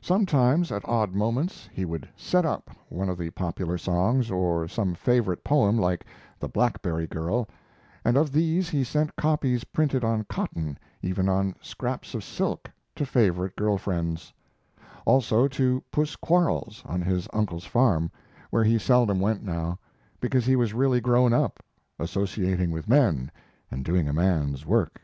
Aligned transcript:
Sometimes, 0.00 0.72
at 0.72 0.88
odd 0.88 1.14
moments, 1.14 1.68
he 1.70 1.84
would 1.84 2.08
"set 2.16 2.46
up" 2.46 2.70
one 2.88 3.10
of 3.10 3.18
the 3.18 3.28
popular 3.28 3.76
songs 3.76 4.30
or 4.30 4.66
some 4.66 4.94
favorite 4.94 5.44
poem 5.44 5.76
like 5.76 6.06
"The 6.40 6.48
Blackberry 6.48 7.06
Girl," 7.06 7.46
and 8.02 8.16
of 8.16 8.32
these 8.32 8.70
he 8.70 8.82
sent 8.82 9.14
copies 9.16 9.64
printed 9.64 10.04
on 10.04 10.24
cotton, 10.24 10.78
even 11.02 11.28
on 11.28 11.54
scraps 11.60 12.14
of 12.14 12.24
silk, 12.24 12.70
to 12.96 13.04
favorite 13.04 13.56
girl 13.56 13.76
friends; 13.76 14.32
also 15.04 15.46
to 15.48 15.82
Puss 15.90 16.16
Quarles, 16.16 16.82
on 16.86 17.02
his 17.02 17.28
uncle's 17.34 17.66
farm, 17.66 18.10
where 18.48 18.64
he 18.64 18.78
seldom 18.78 19.20
went 19.20 19.42
now, 19.42 19.78
because 20.18 20.46
he 20.46 20.56
was 20.56 20.72
really 20.72 21.02
grown 21.02 21.34
up, 21.34 21.62
associating 21.98 22.70
with 22.70 22.88
men 22.88 23.30
and 23.70 23.84
doing 23.84 24.08
a 24.08 24.14
man's 24.14 24.64
work. 24.64 25.02